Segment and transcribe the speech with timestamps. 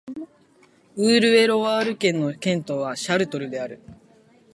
[0.97, 3.79] ウール＝エ＝ロワール県の県都はシャルトルである